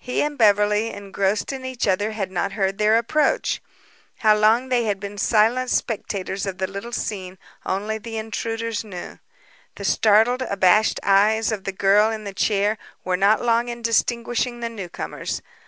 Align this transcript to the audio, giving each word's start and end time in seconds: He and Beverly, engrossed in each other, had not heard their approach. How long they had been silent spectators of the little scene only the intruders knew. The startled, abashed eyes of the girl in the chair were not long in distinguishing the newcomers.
He 0.00 0.22
and 0.22 0.36
Beverly, 0.36 0.90
engrossed 0.90 1.52
in 1.52 1.64
each 1.64 1.86
other, 1.86 2.10
had 2.10 2.32
not 2.32 2.54
heard 2.54 2.78
their 2.78 2.98
approach. 2.98 3.62
How 4.16 4.36
long 4.36 4.70
they 4.70 4.86
had 4.86 4.98
been 4.98 5.16
silent 5.16 5.70
spectators 5.70 6.46
of 6.46 6.58
the 6.58 6.66
little 6.66 6.90
scene 6.90 7.38
only 7.64 7.96
the 7.96 8.16
intruders 8.16 8.82
knew. 8.82 9.20
The 9.76 9.84
startled, 9.84 10.42
abashed 10.42 10.98
eyes 11.04 11.52
of 11.52 11.62
the 11.62 11.70
girl 11.70 12.10
in 12.10 12.24
the 12.24 12.34
chair 12.34 12.76
were 13.04 13.16
not 13.16 13.40
long 13.40 13.68
in 13.68 13.80
distinguishing 13.82 14.58
the 14.58 14.68
newcomers. 14.68 15.42